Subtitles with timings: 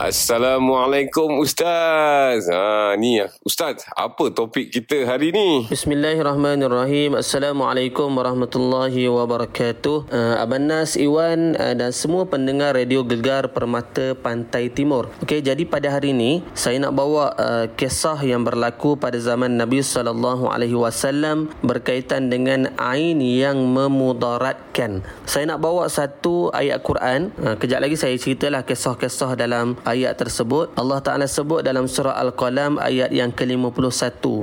[0.00, 2.48] Assalamualaikum Ustaz.
[2.48, 5.68] Ha ni Ustaz, apa topik kita hari ni?
[5.68, 7.20] Bismillahirrahmanirrahim.
[7.20, 10.08] Assalamualaikum warahmatullahi wabarakatuh.
[10.08, 15.12] Uh, Abang Nas Iwan uh, dan semua pendengar Radio Gegar Permata Pantai Timur.
[15.20, 19.84] Okey, jadi pada hari ini saya nak bawa uh, kisah yang berlaku pada zaman Nabi
[19.84, 25.04] wasallam berkaitan dengan ain yang memudaratkan.
[25.28, 27.36] Saya nak bawa satu ayat Quran.
[27.36, 32.78] Uh, kejap lagi saya ceritalah kisah-kisah dalam ayat tersebut Allah Taala sebut dalam surah Al-Qalam
[32.78, 34.39] ayat yang ke-51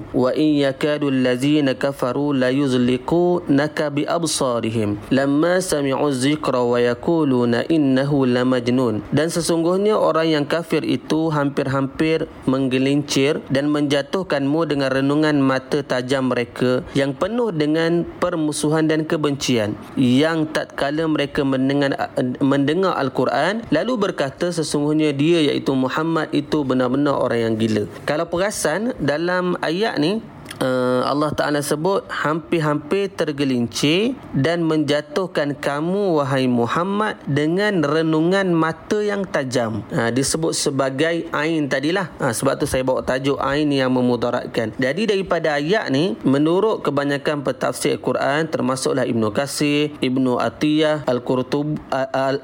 [2.32, 4.98] la yuzliqu naka bi absarihim.
[5.12, 13.44] Lamma sami'u dzikra wa yaquluna innahu lamajnun dan sesungguhnya orang yang kafir itu hampir-hampir menggelincir
[13.52, 19.76] dan menjatuhkanmu dengan renungan mata tajam mereka yang penuh dengan permusuhan dan kebencian.
[19.98, 27.40] Yang tatkala mereka mendengar mendengar Al-Quran lalu berkata sesungguhnya dia iaitu Muhammad itu benar-benar orang
[27.52, 27.84] yang gila.
[28.06, 30.22] Kalau perasan dalam ayat ni
[30.62, 39.24] uh, Allah Ta'ala sebut hampir-hampir tergelincir dan menjatuhkan kamu wahai Muhammad dengan renungan mata yang
[39.24, 39.86] tajam.
[39.94, 42.10] Uh, disebut sebagai ain tadilah.
[42.18, 44.74] Uh, sebab tu saya bawa tajuk ain yang memudaratkan.
[44.76, 51.80] Jadi daripada ayat ni menurut kebanyakan pentafsir Quran termasuklah Ibnu Kasir Ibnu Atiyah Al-Qurtubi,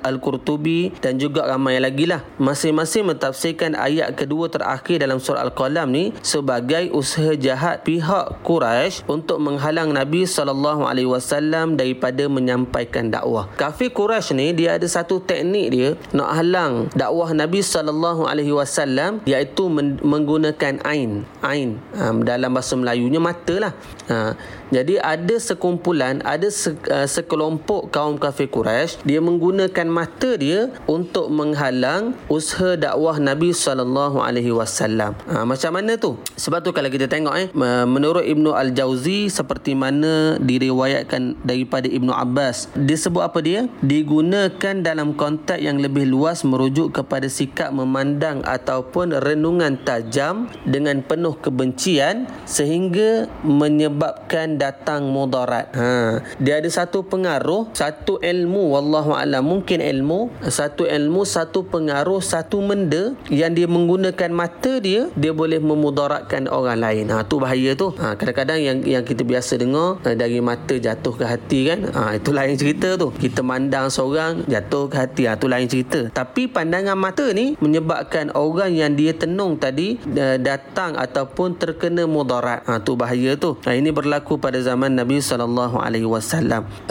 [0.03, 2.22] Al-Qurtubi dan juga ramai lagi lah.
[2.38, 9.07] Masing-masing mentafsirkan ayat kedua terakhir dalam surah Al-Qalam ni sebagai usaha jahat pihak pihak Quraisy
[9.07, 13.47] untuk menghalang Nabi sallallahu alaihi wasallam daripada menyampaikan dakwah.
[13.55, 19.23] Kafir Quraisy ni dia ada satu teknik dia nak halang dakwah Nabi sallallahu alaihi wasallam
[19.23, 19.71] iaitu
[20.03, 21.23] menggunakan ain.
[21.39, 23.71] Ain um, dalam bahasa Melayunya mata lah.
[24.11, 24.35] Ha,
[24.67, 32.19] jadi ada sekumpulan, ada uh, sekelompok kaum kafir Quraisy dia menggunakan mata dia untuk menghalang
[32.27, 35.16] usaha dakwah Nabi sallallahu alaihi wasallam.
[35.31, 36.19] Ha, macam mana tu?
[36.35, 37.47] Sebab tu kalau kita tengok eh
[37.93, 43.69] menurut Ibnu Al-Jauzi seperti mana diriwayatkan daripada Ibnu Abbas disebut apa dia?
[43.85, 51.37] Digunakan dalam konteks yang lebih luas merujuk kepada sikap memandang ataupun renungan tajam dengan penuh
[51.37, 55.69] kebencian sehingga menyebabkan datang mudarat.
[55.77, 56.23] Ha.
[56.41, 59.45] Dia ada satu pengaruh satu ilmu wallahu alam.
[59.45, 65.59] Mungkin ilmu satu ilmu satu pengaruh satu benda yang dia menggunakan mata dia dia boleh
[65.59, 67.11] memudaratkan orang lain.
[67.11, 67.88] Ha tu bahaya tu tu.
[67.99, 71.79] Ha, kadang-kadang yang yang kita biasa dengar ha, dari mata jatuh ke hati kan?
[71.91, 73.11] Ha, itu lain cerita tu.
[73.11, 75.21] Kita mandang seorang jatuh ke hati.
[75.27, 75.99] Ha, itu lain cerita.
[76.16, 82.63] Tapi pandangan mata ni menyebabkan orang yang dia tenung tadi uh, datang ataupun terkena mudarat.
[82.63, 83.59] Ha, tu bahaya tu.
[83.67, 85.73] Ha, ini berlaku pada zaman Nabi SAW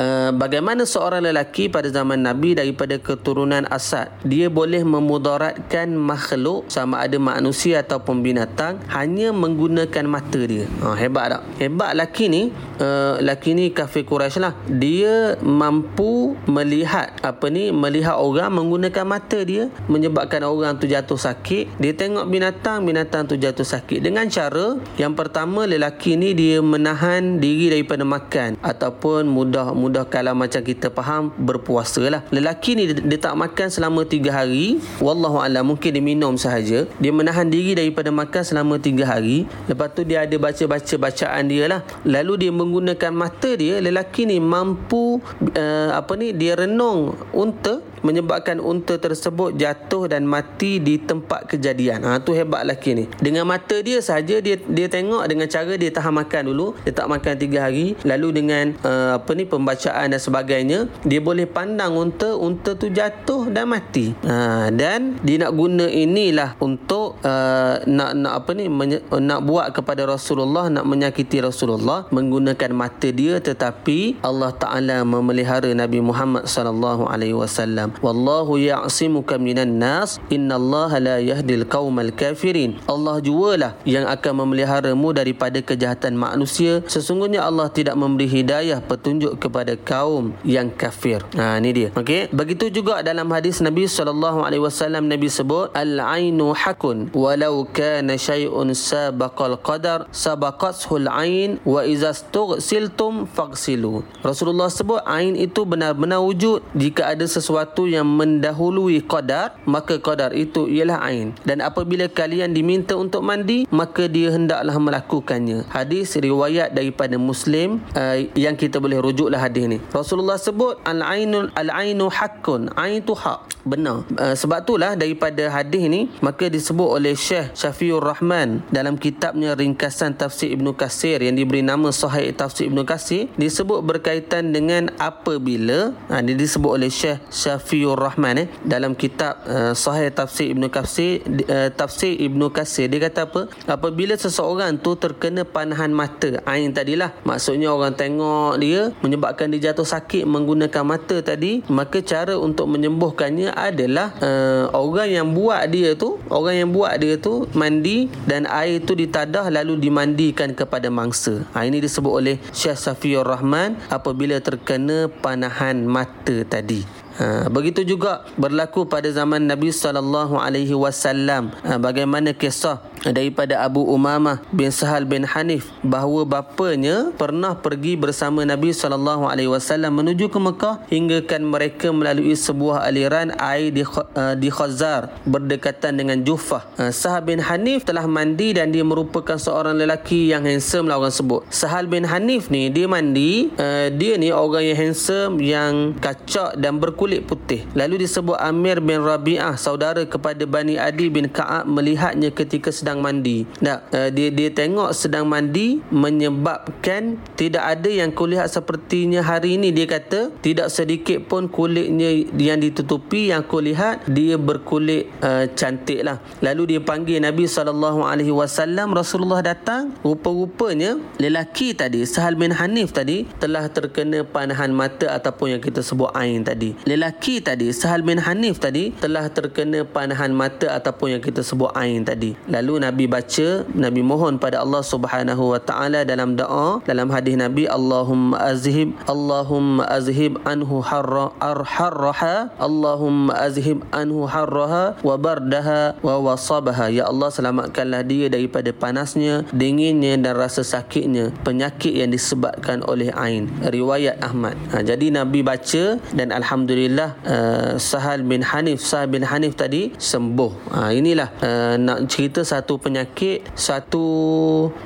[0.03, 7.05] uh, bagaimana seorang lelaki pada zaman Nabi daripada keturunan Asad dia boleh memudaratkan makhluk sama
[7.05, 11.43] ada manusia ataupun binatang hanya menggunakan mata dia Ha, hebat tak?
[11.63, 12.51] Hebat laki ni,
[12.83, 14.59] uh, laki ni kafir Quraisy lah.
[14.67, 21.79] Dia mampu melihat apa ni, melihat orang menggunakan mata dia menyebabkan orang tu jatuh sakit.
[21.79, 24.03] Dia tengok binatang, binatang tu jatuh sakit.
[24.03, 30.67] Dengan cara yang pertama lelaki ni dia menahan diri daripada makan ataupun mudah-mudah kalau macam
[30.67, 32.27] kita faham berpuasa lah.
[32.35, 34.83] Lelaki ni dia, dia tak makan selama tiga hari.
[34.99, 36.91] Wallahu a'lam mungkin dia minum sahaja.
[36.99, 39.47] Dia menahan diri daripada makan selama tiga hari.
[39.71, 41.81] Lepas tu dia ada baca baca bacaan dia lah.
[42.09, 45.19] Lalu dia menggunakan mata dia lelaki ni mampu
[45.57, 52.05] uh, apa ni dia renung unta menyebabkan unta tersebut jatuh dan mati di tempat kejadian.
[52.05, 53.05] Ha tu hebat lelaki ni.
[53.19, 57.09] Dengan mata dia saja dia dia tengok dengan cara dia tahan makan dulu, dia tak
[57.09, 62.35] makan 3 hari, lalu dengan uh, apa ni pembacaan dan sebagainya, dia boleh pandang unta,
[62.37, 64.13] unta tu jatuh dan mati.
[64.27, 69.71] Ha dan dia nak guna inilah untuk uh, nak nak apa ni menye, nak buat
[69.71, 77.07] kepada Rasulullah nak menyakiti Rasulullah menggunakan mata dia tetapi Allah Taala memelihara Nabi Muhammad sallallahu
[77.07, 80.17] alaihi wasallam wallahu ya'simuka minan nas.
[80.33, 82.81] Innallaha la yahdil qaumal kafirin.
[82.89, 86.81] Allah jualah yang akan memeliharamu daripada kejahatan manusia.
[86.89, 91.21] Sesungguhnya Allah tidak memberi hidayah petunjuk kepada kaum yang kafir.
[91.37, 91.89] Ha ni dia.
[91.93, 92.33] Okey?
[92.33, 98.17] Begitu juga dalam hadis Nabi sallallahu alaihi wasallam Nabi sebut al ainu hakun walau kana
[98.17, 104.05] syai'un sabaqal qadar sabaq faqashul ain wa iza stughsiltum faghsilu.
[104.23, 106.61] Rasulullah sebut ain itu benar-benar wujud.
[106.77, 111.35] Jika ada sesuatu sesuatu yang mendahului qadar maka qadar itu ialah ain.
[111.43, 115.67] Dan apabila kalian diminta untuk mandi maka dia hendaklah melakukannya.
[115.67, 119.79] Hadis riwayat daripada muslim uh, yang kita boleh rujuklah hadis ni.
[119.91, 123.51] Rasulullah sebut al-ainul al-ainu haqqun ain tu hak.
[123.63, 124.03] Benar.
[124.19, 130.19] Uh, sebab itulah daripada hadis ni maka disebut oleh Syekh Syafiur Rahman dalam kitabnya ringkasan
[130.19, 136.19] tafsir Ibnu Kasir yang diberi nama Sahih Tafsir Ibnu Kasir disebut berkaitan dengan apabila ha,
[136.19, 141.73] dia disebut oleh Syekh Syafiur Rahman eh, dalam kitab uh, Sahih Tafsir Ibnu Kasir uh,
[141.73, 143.49] Tafsir Ibnu Kasir dia kata apa?
[143.65, 147.17] Apabila seseorang tu terkena panahan mata ain tadilah.
[147.25, 153.57] Maksudnya orang tengok dia menyebabkan dia jatuh sakit menggunakan mata tadi maka cara untuk menyembuhkannya
[153.57, 158.85] adalah uh, orang yang buat dia tu orang yang buat dia tu mandi dan air
[158.85, 161.49] tu ditadah lalu dimandikan kepada mangsa.
[161.57, 168.25] Ha, ini disebut oleh Syekh Safiur Rahman apabila terkena panahan mata tadi Ha, begitu juga
[168.41, 171.53] berlaku pada zaman Nabi sallallahu alaihi wasallam.
[171.65, 178.47] Ha, bagaimana kisah daripada Abu Umamah bin Sahal bin Hanif bahawa bapanya pernah pergi bersama
[178.47, 184.35] Nabi sallallahu alaihi wasallam menuju ke Mekah hinggakan mereka melalui sebuah aliran air di uh,
[184.39, 186.63] di Khazar berdekatan dengan Juffah.
[186.79, 191.15] Uh, Sahal bin Hanif telah mandi dan dia merupakan seorang lelaki yang handsome lah orang
[191.15, 191.43] sebut.
[191.51, 196.77] Sahal bin Hanif ni dia mandi uh, dia ni orang yang handsome yang kacak dan
[196.77, 197.65] berkulit putih.
[197.73, 203.49] Lalu disebut Amir bin Rabi'ah, saudara kepada Bani Adi bin Ka'ab melihatnya ketika sedang mandi.
[203.65, 209.71] Nah, uh, dia dia tengok sedang mandi menyebabkan tidak ada yang kulihat sepertinya hari ini.
[209.71, 216.19] Dia kata tidak sedikit pun kulitnya yang ditutupi yang kulihat dia berkulit uh, cantik lah.
[216.43, 218.91] Lalu dia panggil Nabi wasallam.
[218.91, 219.95] Rasulullah datang.
[220.03, 226.11] Rupa-rupanya lelaki tadi Sahal bin Hanif tadi telah terkena panahan mata ataupun yang kita sebut
[226.17, 226.75] ain tadi.
[226.89, 232.03] Lelaki tadi Sahal bin Hanif tadi telah terkena panahan mata ataupun yang kita sebut ain
[232.03, 232.35] tadi.
[232.51, 237.71] Lalu Nabi baca Nabi mohon pada Allah Subhanahu wa taala dalam doa dalam hadis Nabi
[237.71, 246.89] Allahumma azhib Allahumma azhib anhu harra arharraha Allahumma azhib anhu harraha wa bardaha wa wasabaha.
[246.89, 253.47] Ya Allah selamatkanlah dia daripada panasnya dinginnya dan rasa sakitnya penyakit yang disebabkan oleh ain.
[253.63, 254.57] Riwayat Ahmad.
[254.73, 260.53] Ha, jadi Nabi baca dan alhamdulillah uh, Sahal bin Hanif Sahal bin Hanif tadi sembuh.
[260.73, 264.05] Uh, inilah uh, nak cerita satu penyakit satu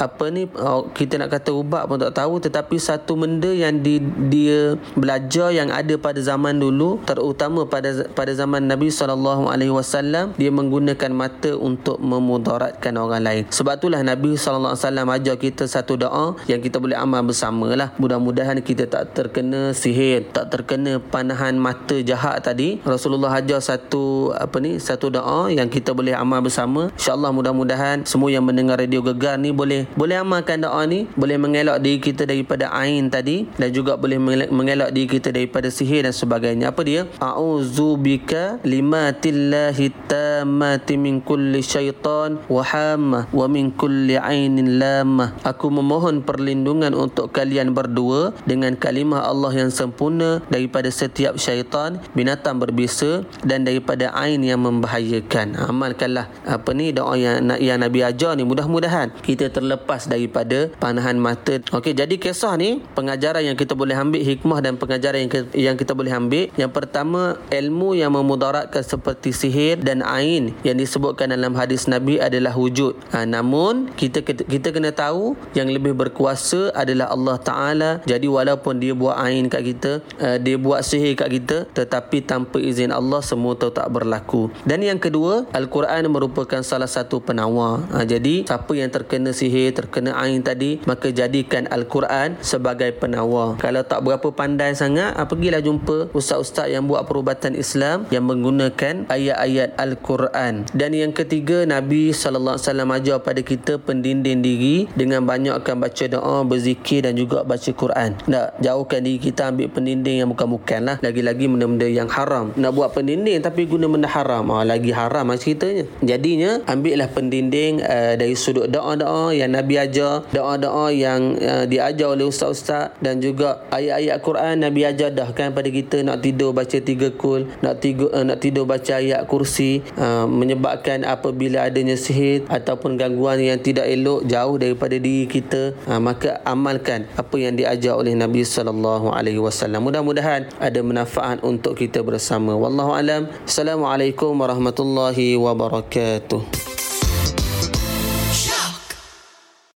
[0.00, 4.00] apa ni uh, kita nak kata ubat pun tak tahu tetapi satu benda yang di,
[4.30, 11.10] dia belajar yang ada pada zaman dulu terutama pada pada zaman Nabi SAW dia menggunakan
[11.12, 13.42] mata untuk memudaratkan orang lain.
[13.52, 14.72] Sebab itulah Nabi SAW
[15.12, 17.92] ajar kita satu doa yang kita boleh amal bersama lah.
[18.00, 22.80] Mudah-mudahan kita tak terkena sihir tak terkena panahan mata jahat tadi.
[22.82, 26.88] Rasulullah ajar satu apa ni satu doa yang kita boleh amal bersama.
[26.96, 27.75] Insyaallah mudah-mudahan
[28.06, 32.24] semua yang mendengar radio gegar ni boleh boleh amalkan doa ni boleh mengelak diri kita
[32.26, 34.18] daripada ain tadi dan juga boleh
[34.50, 36.72] mengelak diri kita daripada sihir dan sebagainya.
[36.72, 37.06] Apa dia?
[37.20, 46.22] A'udzubika limatillahi tammati min kulli syaitan wa hamma wa min kulli ainin lamah aku memohon
[46.26, 53.66] perlindungan untuk kalian berdua dengan kalimah Allah yang sempurna daripada setiap syaitan, binatang berbisa dan
[53.66, 55.58] daripada ain yang membahayakan.
[55.66, 56.30] Amalkanlah.
[56.46, 61.58] Apa ni doa yang yang Nabi ajar ni mudah-mudahan kita terlepas daripada panahan mata.
[61.72, 65.76] Okey, jadi kisah ni pengajaran yang kita boleh ambil hikmah dan pengajaran yang kita, yang
[65.76, 66.48] kita boleh ambil.
[66.54, 72.52] Yang pertama, ilmu yang memudaratkan seperti sihir dan ain yang disebutkan dalam hadis Nabi adalah
[72.54, 72.96] wujud.
[73.12, 77.90] Ha, namun kita kita kena tahu yang lebih berkuasa adalah Allah Taala.
[78.04, 82.60] Jadi walaupun dia buat ain kat kita, uh, dia buat sihir kat kita, tetapi tanpa
[82.60, 84.52] izin Allah semua itu tak berlaku.
[84.68, 87.45] Dan yang kedua, Al-Quran merupakan salah satu penawar.
[87.92, 93.56] Ha, jadi, siapa yang terkena sihir, terkena ain tadi, maka jadikan Al-Quran sebagai penawar.
[93.62, 99.06] Kalau tak berapa pandai sangat, ha, pergilah jumpa ustaz-ustaz yang buat perubatan Islam yang menggunakan
[99.06, 100.66] ayat-ayat Al-Quran.
[100.74, 107.06] Dan yang ketiga, Nabi SAW ajar pada kita pendinding diri dengan banyakkan baca doa, berzikir
[107.06, 108.18] dan juga baca Quran.
[108.26, 110.96] Tak, jauhkan diri kita ambil pendinding yang bukan-bukan lah.
[111.00, 115.36] Lagi-lagi benda-benda yang haram nak buat pendinding tapi guna benda haram ah, lagi haram lah
[115.36, 117.35] ceritanya jadinya ambillah pendinding
[117.82, 123.64] uh, dari sudut doa-doa yang Nabi ajar doa-doa yang uh, diajar oleh ustaz-ustaz dan juga
[123.72, 128.08] ayat-ayat Quran Nabi ajar dah kan pada kita nak tidur baca tiga kul nak tidur,
[128.12, 133.88] uh, nak tidur baca ayat kursi uh, menyebabkan apabila adanya sihir ataupun gangguan yang tidak
[133.88, 139.40] elok jauh daripada diri kita uh, maka amalkan apa yang diajar oleh Nabi sallallahu alaihi
[139.42, 139.82] wasallam.
[139.82, 142.54] Mudah-mudahan ada manfaat untuk kita bersama.
[142.54, 143.28] Wallahu alam.
[143.42, 146.65] Assalamualaikum warahmatullahi wabarakatuh